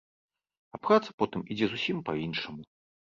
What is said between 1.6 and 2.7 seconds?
зусім па-іншаму.